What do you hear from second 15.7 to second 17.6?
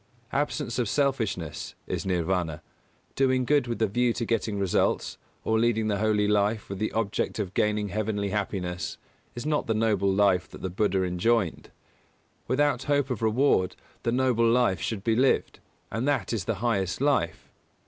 and that is the highest life.